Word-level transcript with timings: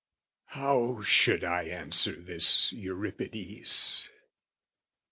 How 0.45 1.03
should 1.03 1.43
I 1.43 1.65
answer 1.65 2.13
this 2.13 2.73
Euripides? 2.73 4.09